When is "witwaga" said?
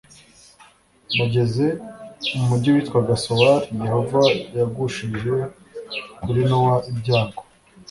2.75-3.13